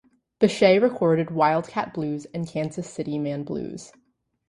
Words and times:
Bechet 0.39 0.81
recorded 0.81 1.29
"Wild 1.29 1.67
Cat 1.67 1.93
Blues" 1.93 2.25
and 2.33 2.47
"Kansas 2.47 2.89
City 2.91 3.19
Man 3.19 3.43
Blues". 3.43 3.91